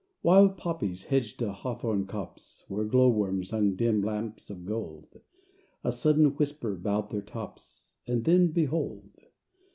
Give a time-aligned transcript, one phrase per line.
[0.23, 5.21] Wild poppies hedged a hawthorne copse, Where glow worms hung dim lamps of gold;
[5.83, 9.11] A sudden whisper bowed their tops, And then, behold!